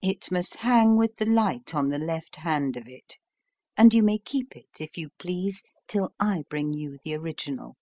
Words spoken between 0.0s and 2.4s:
It must hang with the light on the left